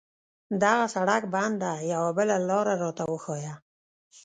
[0.63, 3.53] دغه سړک بند ده، یوه بله لار راته وښایه.